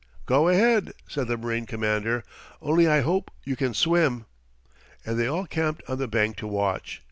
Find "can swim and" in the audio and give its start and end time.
3.55-5.19